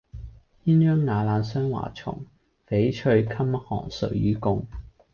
[0.65, 2.25] 鴛鴦瓦冷霜華重，
[2.67, 4.65] 翡翠衾寒誰與共？